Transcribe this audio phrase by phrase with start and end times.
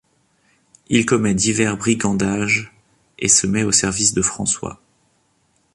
[0.89, 2.73] Il commet divers brigandages
[3.19, 4.81] et se met au service de François.